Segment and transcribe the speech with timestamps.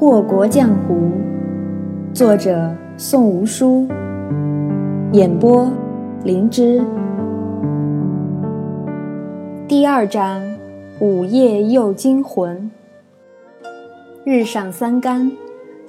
[0.00, 1.10] 祸国江湖，
[2.14, 3.86] 作者宋无书，
[5.12, 5.70] 演播
[6.24, 6.82] 灵芝。
[9.68, 10.42] 第二章：
[11.00, 12.70] 午夜又惊魂。
[14.24, 15.30] 日上三竿，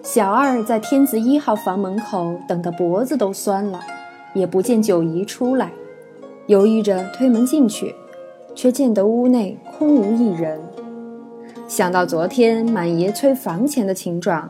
[0.04, 3.80] 小二在天子一号房门口等得脖子都酸了，
[4.34, 5.72] 也不见九姨出来，
[6.48, 7.96] 犹豫着推门进去，
[8.54, 10.60] 却见得屋内空无一人。
[11.72, 14.50] 想到昨天满爷催房钱的情状，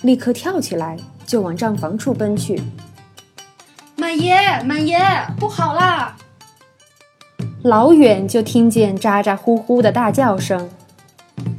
[0.00, 2.58] 立刻跳起来就往账房处奔去。
[3.98, 4.34] 满爷，
[4.64, 4.98] 满爷，
[5.38, 6.16] 不好啦！
[7.64, 10.70] 老远就听见咋咋呼呼的大叫声，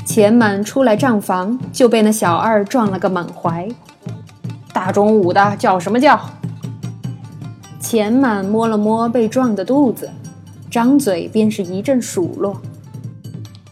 [0.08, 3.70] 钱满出来账房就被那小二撞了个满怀。
[4.74, 6.20] 大中午的叫什么叫？
[7.80, 10.10] 钱满摸了摸被撞的肚子，
[10.72, 12.60] 张嘴便是一阵数落。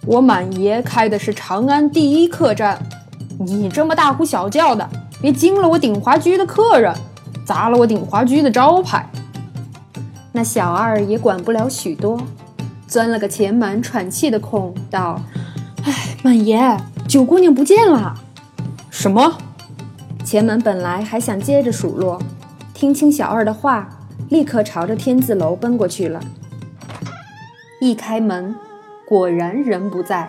[0.08, 2.80] 我满爷开的是长安第一客栈，
[3.40, 4.90] 你这么大呼小叫的，
[5.22, 6.96] 别惊了我鼎华居的客人，
[7.46, 9.06] 砸了我鼎华居的招牌。
[10.32, 12.22] 那小二也管不了许多，
[12.88, 15.22] 钻了个前门喘气的空，道
[15.84, 18.16] ：“哎，满爷，九姑娘不见了。”
[18.90, 19.38] 什么？
[20.24, 22.18] 前门本来还想接着数落，
[22.74, 23.90] 听清小二的话，
[24.30, 26.22] 立刻朝着天字楼奔过去了。
[27.82, 28.56] 一开门。
[29.08, 30.28] 果然人不在，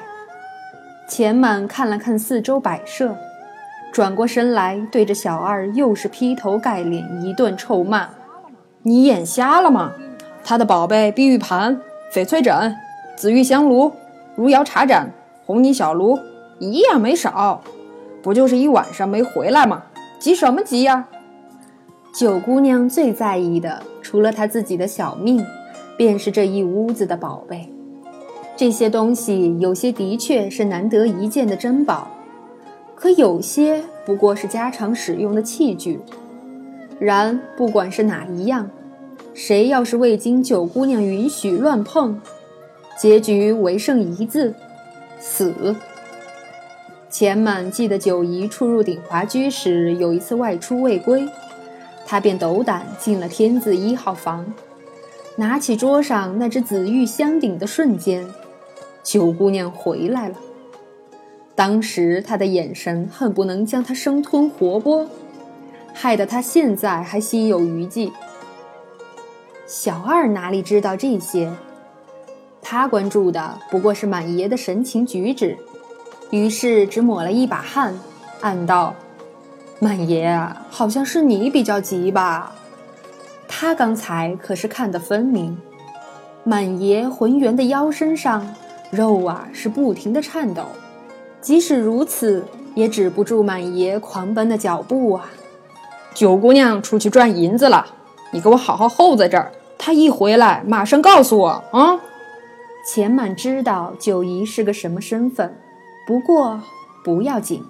[1.09, 3.17] 钱满看了看四周摆设，
[3.93, 8.11] 转过身来对着小二又是劈头盖脸一顿臭骂
[8.85, 9.95] ：“你眼瞎了吗？
[10.45, 11.81] 他的宝贝碧玉盘、
[12.13, 12.77] 翡翠枕、
[13.17, 13.91] 紫玉香炉、
[14.37, 15.11] 如窑茶盏、
[15.45, 16.17] 红泥小炉
[16.61, 17.61] 一样没少，
[18.23, 19.83] 不就是一晚上没回来吗？
[20.21, 21.09] 急什么急呀？”
[22.15, 25.45] 九姑娘最在意的，除了她自己的小命，
[25.97, 27.73] 便是这一屋子的宝贝。
[28.59, 32.11] 这些东西有些的确是难得一见的珍宝，
[32.97, 36.01] 可有些不过是家常使用的器具。
[36.99, 38.69] 然不管是哪一样，
[39.33, 42.21] 谁要是未经九姑娘允许乱碰，
[43.01, 44.53] 结局唯剩一字：
[45.21, 45.77] 死。
[47.09, 51.29] 钱满记得九姨初入鼎华居时有一次外出未归，
[52.05, 54.53] 他便斗胆进了天字一号房，
[55.37, 58.27] 拿起桌上那只紫玉香鼎的瞬间。
[59.09, 60.35] 九姑娘回来了，
[61.55, 65.07] 当时她的眼神恨不能将他生吞活剥，
[65.95, 68.13] 害得他现在还心有余悸。
[69.67, 71.51] 小二哪里知道这些？
[72.61, 75.57] 他关注的不过是满爷的神情举止，
[76.29, 77.99] 于是只抹了一把汗，
[78.43, 78.95] 暗道
[79.81, 82.55] ：“满爷啊，好像是你比较急吧？”
[83.49, 85.57] 他刚才可是看得分明，
[86.45, 88.47] 满爷浑圆的腰身上。
[88.91, 90.65] 肉啊，是不停的颤抖，
[91.43, 95.31] 即使如此，也止不住满爷狂奔的脚步啊！
[96.15, 97.85] 九姑娘出去赚银子了，
[98.33, 102.01] 你给我好好候在这儿，她一回来，马上告诉我啊！
[102.87, 105.55] 钱满知道九姨是个什么身份，
[106.07, 106.63] 不过
[107.05, 107.63] 不要紧，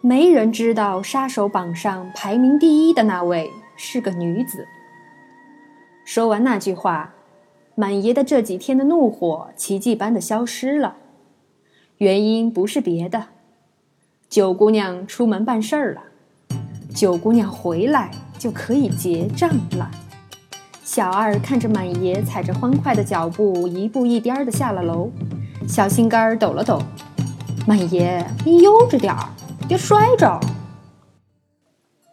[0.00, 4.66] 没人知道杀手榜上排名第一的那位是个女子。
[6.04, 7.12] 说完那句话。
[7.74, 10.96] 满爷的这几天的怒火奇迹般的消失了，
[11.98, 13.26] 原因不是别的，
[14.28, 16.02] 九姑娘出门办事儿了，
[16.94, 19.90] 九姑娘回来就可以结账了。
[20.84, 25.10] 小二看着满爷踩着欢快的脚步一步一颠的下了楼，
[25.66, 26.82] 小心肝儿抖了抖。
[27.66, 29.30] 满爷，你悠着点儿，
[29.66, 30.38] 别摔着。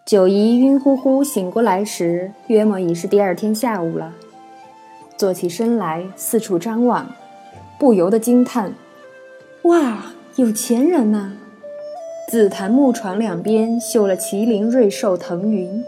[0.06, 4.14] 九姨晕乎乎醒过来时，约莫已是第二天下午了。
[5.19, 7.13] 坐起身来，四处张望，
[7.78, 8.74] 不由得惊叹
[9.63, 11.34] ：“哇，有钱人呐！”
[12.31, 15.84] 紫檀木床两边绣了麒麟、瑞兽、腾云，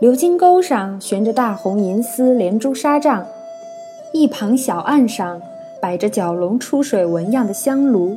[0.00, 3.26] 鎏金钩上悬着大红银丝连珠纱帐，
[4.14, 5.42] 一旁小案上
[5.82, 8.16] 摆着蛟龙出水纹样的香炉，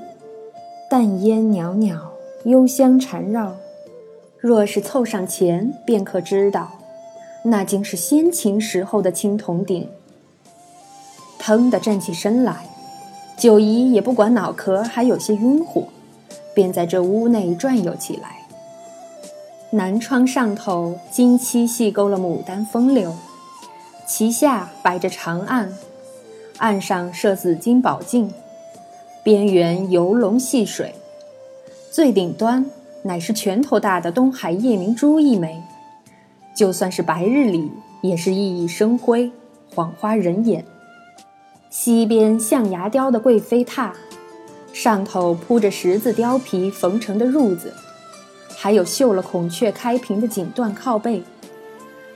[0.90, 1.98] 淡烟袅袅，
[2.46, 3.58] 幽香缠绕。
[4.40, 6.72] 若是凑上前，便可知道，
[7.44, 9.90] 那竟是先秦时候的青铜鼎。
[11.46, 12.56] 腾地站起身来，
[13.36, 15.90] 九姨也不管脑壳还有些晕乎，
[16.56, 18.38] 便在这屋内转悠起来。
[19.72, 23.14] 南窗上头金漆细勾了牡丹风流，
[24.08, 25.74] 其下摆着长案，
[26.60, 28.34] 案上设紫金宝镜，
[29.22, 30.96] 边缘游龙戏水，
[31.92, 32.66] 最顶端
[33.02, 35.62] 乃是拳头大的东海夜明珠一枚，
[36.56, 37.70] 就算是白日里
[38.02, 39.30] 也是熠熠生辉，
[39.76, 40.64] 晃花人眼。
[41.74, 43.90] 西边象牙雕的贵妃榻，
[44.72, 47.74] 上头铺着十字貂皮缝成的褥子，
[48.56, 51.24] 还有绣了孔雀开屏的锦缎靠背，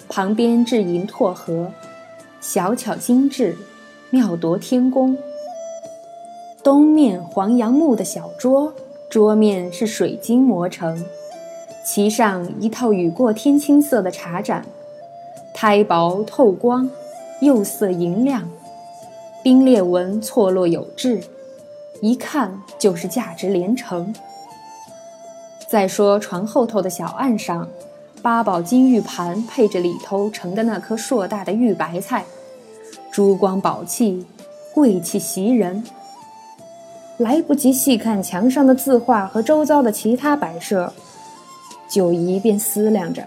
[0.08, 1.72] 旁边置银拓盒，
[2.40, 3.58] 小巧精致，
[4.12, 5.18] 妙夺天工。
[6.64, 8.72] 东面黄杨木的小桌，
[9.10, 11.04] 桌面是水晶磨成，
[11.84, 14.64] 其上一套雨过天青色的茶盏，
[15.52, 16.88] 胎薄透光，
[17.42, 18.48] 釉色莹亮，
[19.48, 21.22] 冰裂纹错落有致，
[22.02, 24.14] 一看就是价值连城。
[25.70, 27.66] 再说床后头的小案上，
[28.22, 32.26] 八宝金玉盘配着里头盛的那颗硕大的玉白菜，
[33.10, 34.26] 珠光宝气，
[34.74, 35.82] 贵气袭人。
[37.16, 40.92] 来不及细看墙上的字画和周遭的其他摆设，
[41.88, 43.26] 九姨便思量着，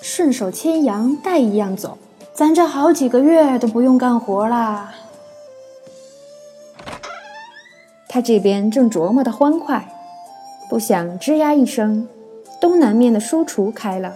[0.00, 1.98] 顺手牵羊带一样走，
[2.32, 4.94] 咱这好几个月都不用干活啦。
[8.08, 9.86] 他这边正琢磨的欢快，
[10.70, 12.08] 不想吱呀一声，
[12.58, 14.14] 东南面的书橱开了，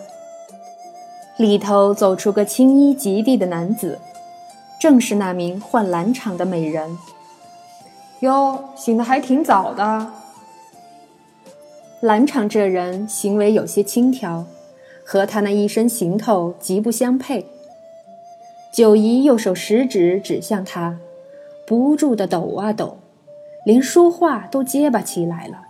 [1.36, 3.98] 里头走出个青衣及地的男子，
[4.80, 6.96] 正是那名换蓝场的美人。
[8.20, 10.10] 哟，醒得还挺早的。
[12.00, 14.46] 蓝场这人行为有些轻佻，
[15.04, 17.46] 和他那一身行头极不相配。
[18.72, 20.98] 九姨右手食指指向他，
[21.66, 22.96] 不住的抖啊抖，
[23.64, 25.62] 连说话都结巴起来了。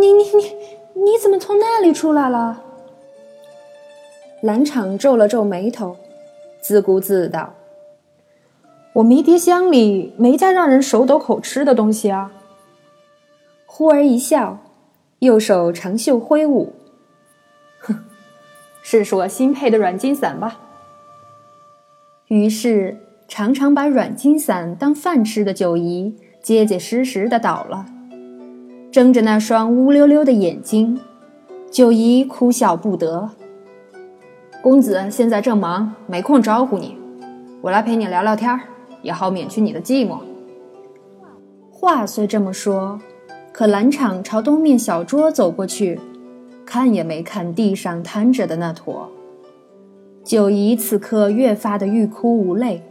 [0.00, 2.62] 你你你，你怎么从那里出来了？
[4.42, 5.96] 蓝场皱了皱眉头，
[6.60, 7.54] 自顾自道。
[8.94, 12.32] 我迷迭香里没再让人手抖口吃的东西啊！
[13.66, 14.58] 忽而一笑，
[15.18, 16.72] 右手长袖挥舞，
[17.80, 18.04] 哼，
[18.82, 20.60] 试试我新配的软筋伞吧。
[22.28, 22.98] 于是，
[23.28, 26.16] 常常把软筋伞当饭吃的九姨，
[26.46, 27.86] 结结实实的倒了，
[28.92, 30.96] 睁着那双乌溜溜的眼睛，
[31.72, 33.28] 九姨哭笑不得。
[34.62, 36.96] 公子现在正忙，没空招呼你，
[37.60, 38.60] 我来陪你聊聊天儿。
[39.02, 40.18] 也好免去你的寂寞。
[41.68, 43.00] 话虽这么说，
[43.50, 45.98] 可蓝场朝东面小桌走过去，
[46.64, 49.10] 看也没看地上摊着的那坨。
[50.22, 52.84] 九姨此刻越发的欲哭无泪，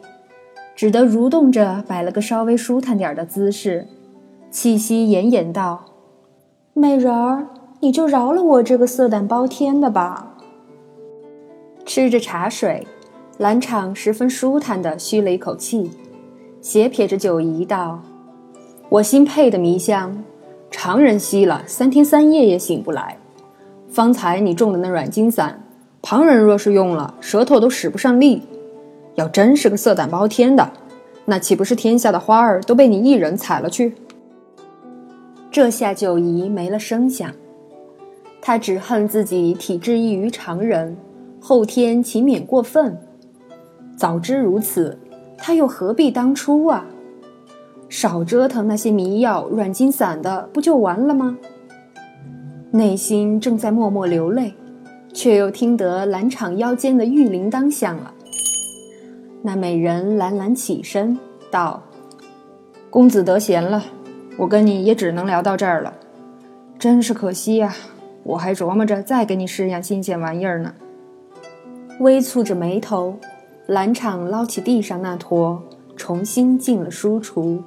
[0.75, 3.87] 只得蠕动着摆了个稍微舒坦点的姿势，
[4.51, 5.85] 气息奄奄道
[6.73, 7.47] ：“美人儿，
[7.79, 10.35] 你就饶了我这个色胆包天的吧。”
[11.85, 12.85] 吃着茶水，
[13.37, 15.89] 蓝场十分舒坦地吁了一口气。
[16.61, 18.01] 斜瞥着九姨道
[18.89, 20.23] ：“我新配的迷香，
[20.69, 23.17] 常人吸了三天三夜也醒不来。
[23.87, 25.63] 方才你中的那软筋散，
[26.01, 28.41] 旁人若是用了，舌头都使不上力。
[29.15, 30.71] 要真是个色胆包天的，
[31.25, 33.95] 那岂不是天下的花儿都被你一人采了去？”
[35.51, 37.31] 这下九姨没了声响，
[38.41, 40.95] 她只恨自己体质异于常人，
[41.39, 42.97] 后天勤勉过分。
[43.97, 44.97] 早知如此。
[45.37, 46.85] 他又何必当初啊？
[47.89, 51.37] 少折腾那些迷药软筋散的，不就完了吗？
[52.71, 54.53] 内心正在默默流泪，
[55.13, 58.13] 却又听得兰场腰间的玉铃铛响了。
[59.47, 61.15] 那美人懒懒起身
[61.51, 61.79] 道
[62.89, 63.83] ：“公子得闲了，
[64.39, 65.93] 我跟你也只能聊到这儿了。
[66.79, 67.71] 真是可惜呀，
[68.23, 70.73] 我还琢磨着再给你试样新鲜玩意儿呢。”
[72.01, 73.15] 微蹙着眉头。
[73.67, 75.61] 蓝场捞起地上那坨，
[75.95, 77.59] 重新进了书橱。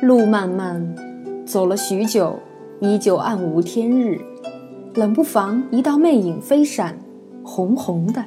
[0.00, 0.94] 路漫漫，
[1.44, 2.38] 走了许久，
[2.78, 4.20] 依旧暗无天日。
[4.94, 6.96] 冷不防一道魅影飞闪，
[7.42, 8.24] 红红的。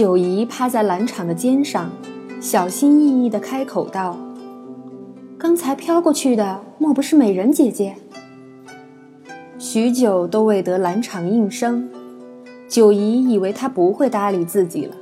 [0.00, 1.90] 九姨趴在兰场的肩上，
[2.40, 4.16] 小心翼翼地开口道
[5.36, 7.94] ：“刚才飘过去的，莫不是美人姐姐？”
[9.60, 11.86] 许久都未得兰场应声。
[12.66, 14.96] 九姨以为他不会搭理自己了，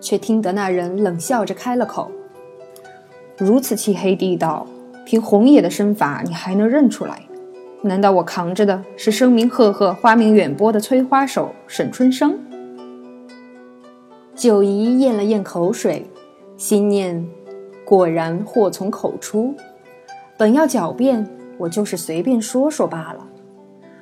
[0.00, 2.10] 却听得那人冷笑着开了口
[3.38, 4.66] ：“如此漆黑地道，
[5.06, 7.22] 凭红爷的身法，你还能认出来？
[7.82, 12.36] 难道我扛着的是声名赫赫、花名远播的催花手沈春生？”
[14.40, 16.06] 九姨咽了咽口水，
[16.56, 17.28] 心念：
[17.84, 19.54] 果然祸从口出。
[20.38, 21.28] 本要狡辩，
[21.58, 23.28] 我就是随便说说罢了。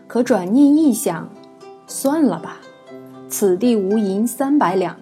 [0.07, 1.29] 可转念一想，
[1.89, 2.61] 算了吧。
[3.29, 4.97] 此地无银三百两，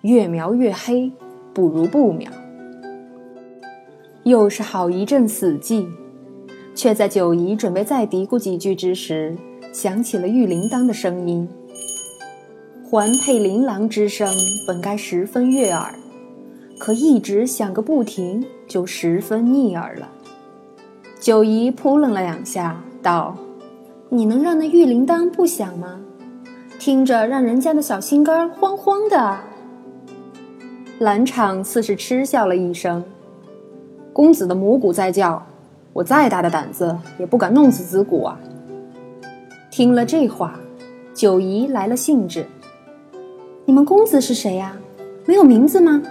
[0.00, 1.12] 越描越黑，
[1.52, 2.28] 不如不描。
[4.24, 5.86] 又是好一阵死寂，
[6.74, 9.36] 却在九姨准备再嘀咕几句之时，
[9.72, 11.48] 响起了玉铃铛的声音。
[12.86, 14.28] 环佩琳琅之声
[14.66, 15.94] 本该十分悦耳，
[16.78, 20.06] 可一直响个不停，就十分腻耳了。
[21.18, 23.34] 九姨扑棱了两下，道
[24.10, 25.98] ：“你能让那玉铃铛不响吗？
[26.78, 29.38] 听着让人家的小心肝慌慌的。”
[31.00, 33.02] 蓝场似是嗤笑了一声
[34.12, 35.42] ：“公子的母鼓在叫，
[35.94, 38.38] 我再大的胆子也不敢弄死子鼓啊。”
[39.72, 40.60] 听了这话，
[41.14, 42.46] 九姨来了兴致
[43.66, 44.76] ：“你们公子是谁呀？
[45.26, 46.02] 没有名字吗？”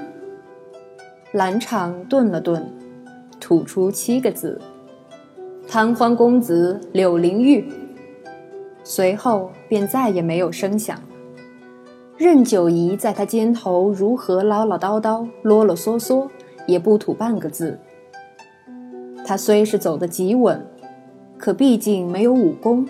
[1.34, 2.66] 蓝场顿了顿，
[3.40, 4.60] 吐出七个字
[5.70, 7.72] ：“贪欢公子柳灵玉。”
[8.84, 11.00] 随后便再也没有声响。
[12.18, 16.28] 任九姨在他肩头如何唠唠叨叨、啰啰嗦嗦，
[16.68, 17.80] 也不吐半个字。
[19.26, 20.66] 他虽是走得极稳，
[21.38, 22.88] 可毕竟没有武功，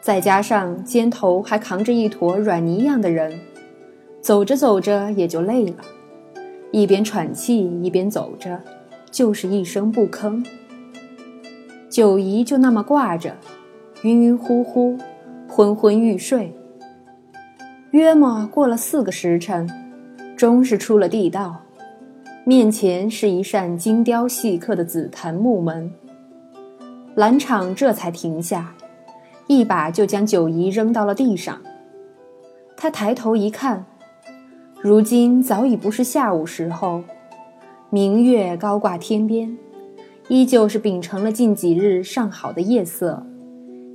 [0.00, 3.40] 再加上肩头还扛着一坨软泥样的人，
[4.20, 5.76] 走着走着也就累了，
[6.70, 8.60] 一边喘气一边走着，
[9.10, 10.44] 就是一声不吭。
[11.88, 13.34] 九姨就那么挂着，
[14.02, 14.98] 晕晕乎乎，
[15.48, 16.54] 昏昏欲睡。
[17.92, 19.66] 约莫过了四个时辰，
[20.36, 21.62] 终是出了地道，
[22.44, 25.90] 面前是一扇精雕细刻的紫檀木门。
[27.14, 28.74] 蓝场这才停下，
[29.46, 31.58] 一把就将九姨扔到了地上。
[32.76, 33.86] 他抬头一看，
[34.88, 37.04] 如今早已不是下午时候，
[37.90, 39.54] 明月高挂天边，
[40.28, 43.22] 依旧是秉承了近几日上好的夜色，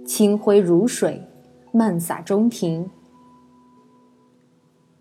[0.05, 1.23] 清辉如水，
[1.71, 2.87] 漫洒中庭。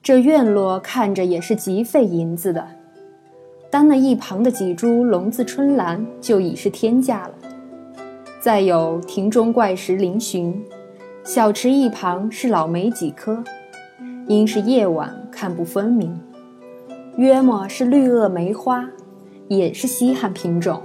[0.02, 2.66] 这院落看着也是极费银子的，
[3.68, 7.34] 单那一旁的几株龙字春兰就已是天价了。
[8.40, 10.54] 再有庭中怪石嶙峋，
[11.22, 13.44] 小池一旁是老梅几棵，
[14.26, 16.20] 因是夜晚看不分明，
[17.16, 18.88] 约莫是绿萼梅花，
[19.48, 20.82] 也是稀罕品种。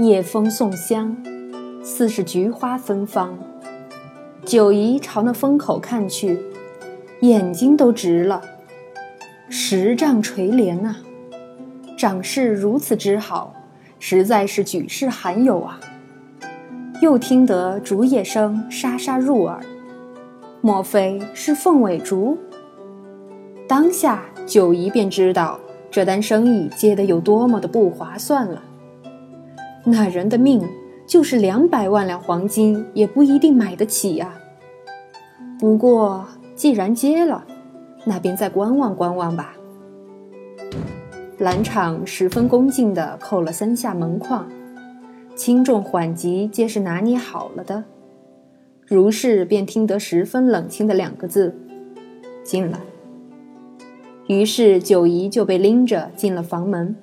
[0.00, 1.16] 夜风送香，
[1.82, 3.38] 似是菊花芬芳。
[4.44, 6.38] 九姨朝那风口看去。
[7.20, 8.40] 眼睛都直了，
[9.48, 10.94] 十丈垂帘呐，
[11.96, 13.52] 长势如此之好，
[13.98, 15.80] 实在是举世罕有啊！
[17.02, 19.60] 又听得竹叶声沙沙入耳，
[20.60, 22.38] 莫非是凤尾竹？
[23.68, 25.60] 当下九姨便知道
[25.90, 28.62] 这单生意接的有多么的不划算了。
[29.84, 30.66] 那人的命
[31.06, 34.32] 就是两百万两黄金也不一定买得起呀。
[35.60, 36.26] 不过。
[36.58, 37.46] 既然接了，
[38.04, 39.54] 那便再观望观望吧。
[41.38, 44.48] 蓝场十分恭敬地叩了三下门框，
[45.36, 47.84] 轻重缓急皆是拿捏好了的。
[48.88, 51.56] 如是便听得十分冷清的两个字
[52.42, 52.80] ：“进来。”
[54.28, 56.94] 于是九姨就被拎着进了房门。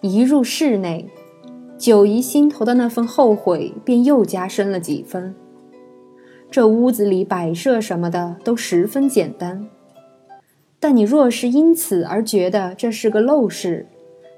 [0.00, 1.08] 一入室内，
[1.76, 5.34] 九姨心头的那份后悔便又加深了几分。
[6.50, 9.68] 这屋子里摆设什么的都十分简单，
[10.80, 13.86] 但你若是因此而觉得这是个陋室，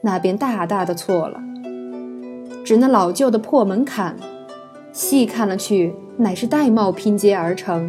[0.03, 1.41] 那便大大的错了。
[2.65, 4.17] 只那老旧的破门槛，
[4.93, 7.89] 细看了去，乃是玳瑁拼接而成，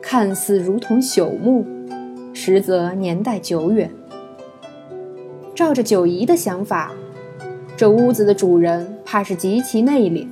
[0.00, 1.66] 看似如同朽木，
[2.38, 3.90] 实则年代久远。
[5.54, 6.92] 照着九姨的想法，
[7.78, 10.28] 这屋子的主人怕是极其内敛。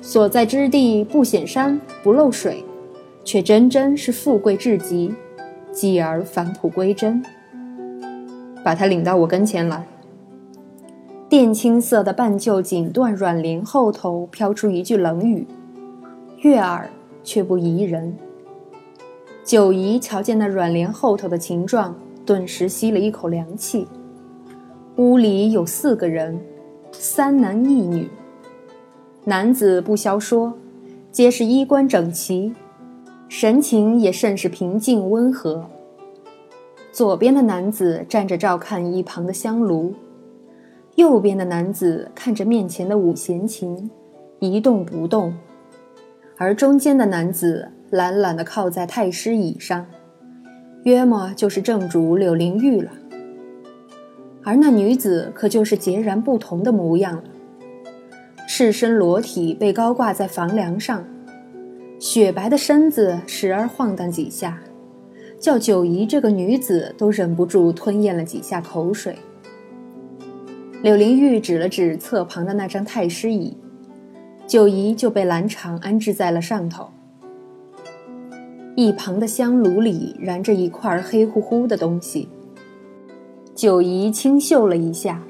[0.00, 2.64] 所在之地不显山不漏水，
[3.24, 5.12] 却真真是富贵至极，
[5.72, 7.20] 继而返璞归真。
[8.62, 9.84] 把他领到我跟前来。
[11.28, 15.44] 靛青色的半旧锦缎软帘后头飘出一句冷语，
[16.42, 16.88] 悦耳
[17.24, 18.16] 却不宜人。
[19.48, 23.88] 九姨瞧见那软帘后头的情状，顿时吸了一口凉气。
[24.96, 26.38] 屋里有四个人，
[26.92, 28.10] 三男一女。
[29.24, 30.52] 男子不消说，
[31.10, 32.54] 皆是衣冠整齐，
[33.26, 35.64] 神情也甚是平静温和。
[36.92, 39.94] 左边的男子站着照看一旁的香炉，
[40.96, 43.90] 右边的男子看着面前的五弦琴，
[44.40, 45.32] 一动不动，
[46.36, 49.86] 而中间的男子懒懒地靠在太师椅上，
[50.84, 52.90] 约莫就是正主柳灵玉了。
[54.44, 57.24] 而那女子可就是截然不同的模样了。
[58.46, 61.02] 赤身裸体被高挂在房梁上，
[61.98, 64.60] 雪白的身子时而晃荡几下，
[65.40, 69.16] 叫九姨这个女子都忍不住吞咽了几下口水。
[70.82, 73.56] 柳灵玉指了指侧旁的那张太师椅，
[74.46, 76.90] 九姨就被蓝场安置在了上头。
[78.78, 82.28] 一旁的香炉里燃着一块黑乎乎的东西，
[83.52, 85.20] 九姨轻嗅了一下。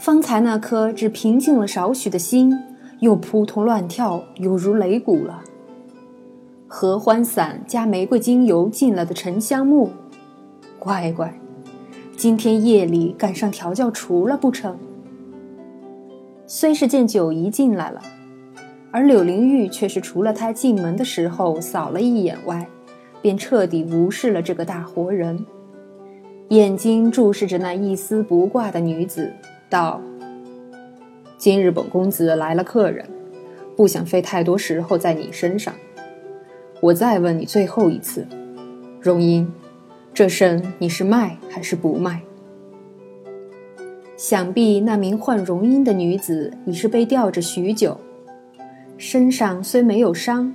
[0.00, 2.58] 方才那颗只平静了少许的心，
[3.00, 5.42] 又扑通乱跳，犹如擂鼓了。
[6.66, 9.90] 合欢散加玫瑰精油进了的沉香木，
[10.78, 11.38] 乖乖，
[12.16, 14.78] 今天夜里赶上调教厨了不成？
[16.46, 18.00] 虽是见九姨进来了，
[18.92, 22.66] 而柳灵玉却是除了他进门的时候扫了一眼外，
[23.22, 25.46] 便彻底无视了这个大活人，
[26.48, 29.32] 眼睛注视着那一丝不挂的女子，
[29.68, 30.00] 道
[31.38, 33.08] ：“今日本公子来了客人，
[33.76, 35.72] 不想费太多时候在你身上。”
[36.80, 38.26] 我再问你最后一次，
[39.00, 39.52] 荣英，
[40.12, 42.22] 这身你是卖还是不卖？
[44.16, 48.00] 想必那名唤荣英的女子已是被吊着许久，
[49.00, 50.54] 身上虽没有伤，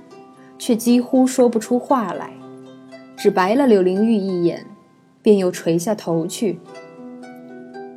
[0.56, 2.30] 却几乎说不出话来，
[3.16, 4.64] 只白了柳灵玉一眼，
[5.20, 6.60] 便又垂下头去。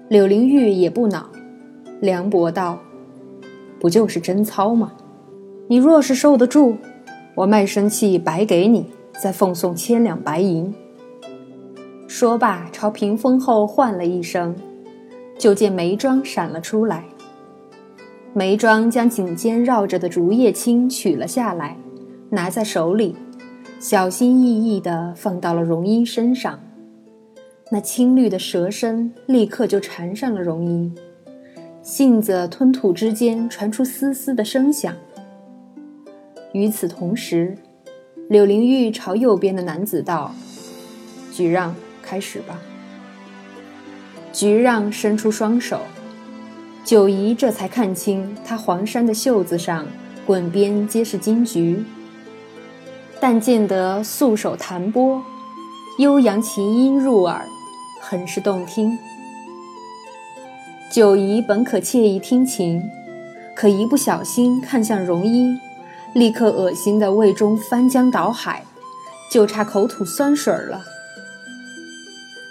[0.08, 1.30] 柳灵玉也不恼，
[2.02, 2.80] 凉薄道
[3.80, 4.94] ：“不就是贞操吗？
[5.68, 6.76] 你若是受得住。”
[7.36, 8.88] 我卖身契白给你，
[9.22, 10.74] 再奉送千两白银。
[12.08, 14.56] 说罢，朝屏风后唤了一声，
[15.38, 17.06] 就见眉庄闪了出来。
[18.34, 21.76] 眉庄将颈间绕着的竹叶青取了下来，
[22.30, 23.16] 拿在手里，
[23.80, 26.60] 小心翼翼地放到了荣英身上。
[27.72, 30.96] 那青绿的蛇身立刻就缠上了荣英，
[31.82, 34.94] 杏子吞吐之间传出丝丝的声响。
[36.54, 37.58] 与此同时，
[38.30, 40.34] 柳灵玉朝右边的男子道
[41.34, 42.60] ：“菊让，开始吧。”
[44.32, 45.82] 菊让伸出双手，
[46.86, 49.86] 九姨这才看清他黄衫的袖子上
[50.26, 51.84] 滚边皆是金菊，
[53.20, 55.22] 但见得素手弹拨，
[56.00, 57.46] 悠扬琴音入耳，
[58.02, 58.98] 很是动听。
[60.92, 62.82] 九姨本可惬意听琴，
[63.56, 65.60] 可一不小心看向容音。
[66.16, 68.66] 立刻恶心的胃中翻江倒海，
[69.32, 70.82] 就差口吐酸水了。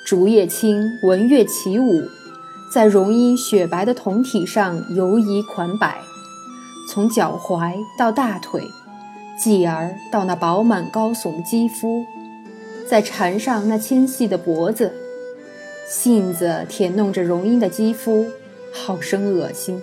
[0.06, 2.04] 竹叶青闻乐起舞，
[2.70, 5.98] 在容音雪白的胴体上游移款摆，
[6.88, 8.62] 从脚踝到大腿，
[9.38, 12.04] 继而到那饱满高耸的肌肤，
[12.86, 14.92] 再缠上那纤细的脖子，
[15.88, 18.26] 杏子舔弄着容音的肌肤，
[18.72, 19.80] 好生恶心。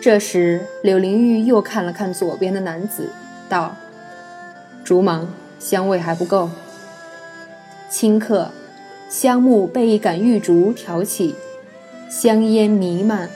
[0.00, 3.10] 这时，柳灵玉又看了看左边的男子，
[3.48, 3.74] 道
[4.84, 5.28] ：“竹芒
[5.58, 6.50] 香味还不够。”
[7.90, 8.50] 顷刻，
[9.08, 11.34] 香木被一杆玉竹挑起，
[12.10, 13.28] 香烟弥漫。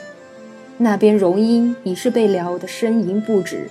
[0.77, 3.69] 那边容音已是被撩得呻吟不止，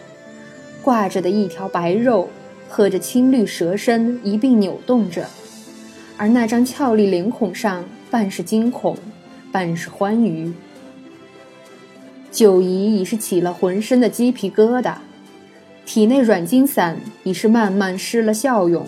[0.82, 2.28] 挂着的一条白肉
[2.68, 5.26] 和着青绿蛇身一并扭动着，
[6.16, 8.96] 而那张俏丽脸孔上半是惊恐，
[9.50, 10.52] 半是欢愉。
[12.30, 14.96] 九姨已是起了浑身的鸡皮疙瘩，
[15.86, 18.86] 体内软筋散已是慢慢失了效用。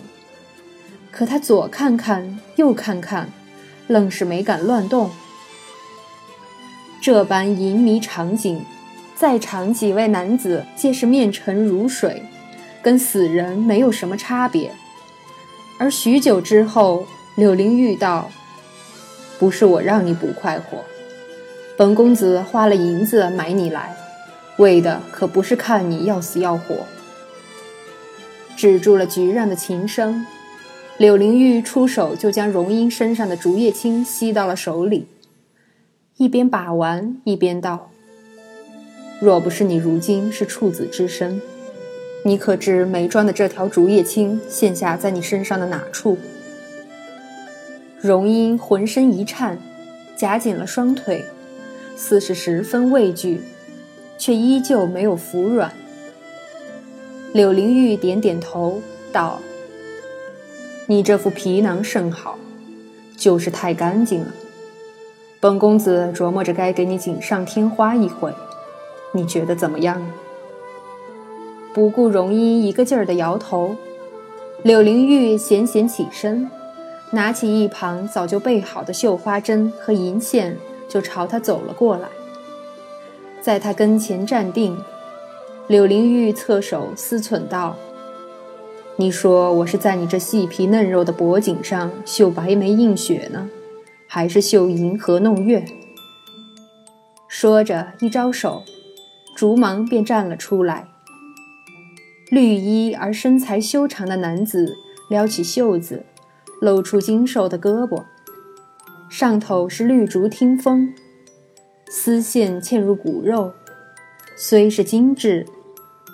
[1.11, 3.29] 可他左看看，右看看，
[3.89, 5.11] 愣是没敢乱动。
[7.03, 8.65] 这般淫迷场景，
[9.17, 12.23] 在场几位男子皆是面沉如水，
[12.83, 14.71] 跟死人没有什么差别。
[15.79, 18.31] 而许久之后，柳灵玉道
[19.41, 20.85] ：“不是我让你不快活。”
[21.79, 23.97] 本公子花了银子买你来，
[24.59, 26.87] 为的可不是看你要死要活。
[28.55, 30.27] 止住了菊让的琴声，
[31.01, 35.07] 柳灵玉出手就将荣英身上的竹叶青吸到了手里，
[36.19, 37.91] 一边把玩一边道
[39.19, 41.41] ：“若不是你如今是处子之身，
[42.23, 46.19] 你可知眉庄的这条竹叶青现下在你身上的哪处？”
[47.99, 49.59] 荣英浑身一颤，
[50.15, 51.25] 夹紧了双腿。
[51.97, 53.41] 似是十分畏惧，
[54.19, 55.73] 却依旧没有服软。
[57.33, 59.41] 柳灵玉点点头，道
[60.91, 62.37] ：“你这副皮囊甚好，
[63.17, 64.33] 就是太干净了。
[65.39, 68.35] 本公子琢磨着该给你锦上添花一回，
[69.13, 70.05] 你觉得怎么样？”
[71.73, 73.77] 不顾容音一个劲儿的摇头，
[74.65, 76.51] 柳灵玉闲闲起身，
[77.13, 80.57] 拿起一旁早就备好的绣花针和银线。
[80.89, 82.09] 就朝他走了过来，
[83.41, 84.77] 在他跟前站定。
[85.69, 87.77] 柳灵玉侧手思忖道
[88.97, 93.49] ：“你说我是在你这细皮嫩肉的脖颈上绣白眉映雪呢，
[94.07, 95.65] 还是绣银河弄月？”
[97.27, 98.63] 说着一招手，
[99.35, 100.89] 竹芒便站了出来。
[102.31, 104.77] 绿衣而身材修长的男子
[105.09, 106.05] 撩起袖子，
[106.61, 108.05] 露出精瘦的胳膊。
[109.09, 110.93] 上头是绿竹听风，
[111.89, 113.53] 丝线嵌入骨肉，
[114.37, 115.47] 虽是精致，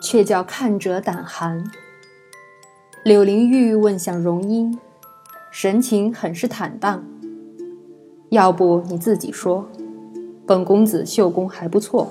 [0.01, 1.65] 却叫看者胆寒。
[3.07, 4.77] 柳灵玉问向荣英，
[5.53, 7.05] 神情很是坦荡
[8.31, 9.64] ：“要不你自己说，
[10.45, 12.09] 本公子绣工还不错，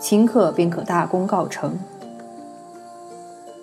[0.00, 1.78] 顷刻便可大功告成。”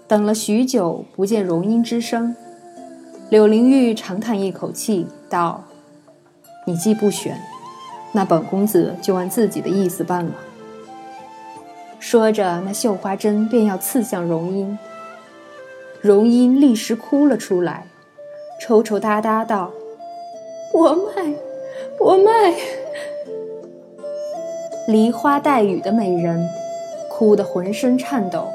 [0.07, 2.35] 等了许久，不见荣英之声，
[3.31, 5.63] 柳灵玉长叹一口气，道
[6.67, 7.35] ：“你既不选。”
[8.13, 10.33] 那本公子就按自己的意思办了。
[11.97, 14.77] 说着，那绣花针便要刺向荣英。
[16.03, 17.87] 荣英立时哭了出来，
[18.59, 19.71] 抽抽搭搭道
[20.73, 21.33] ：“我卖，
[21.97, 22.53] 我卖！”
[24.85, 26.45] 梨花带雨的美人，
[27.09, 28.49] 哭得浑身颤抖。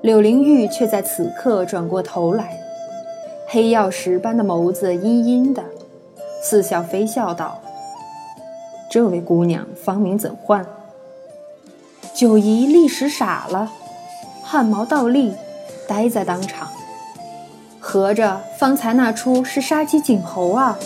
[0.00, 2.58] 柳灵玉却在此刻转过头来，
[3.46, 5.62] 黑曜石般的眸子阴阴的，
[6.42, 7.60] 似笑非笑道。
[8.90, 10.66] 这位姑娘芳名怎唤？
[12.12, 13.70] 九姨立时傻了，
[14.42, 15.32] 汗毛倒立，
[15.90, 16.68] 呆在当场。
[17.80, 20.78] 合着方才那出是杀鸡儆猴啊！